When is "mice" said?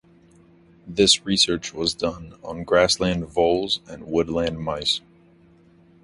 4.59-4.99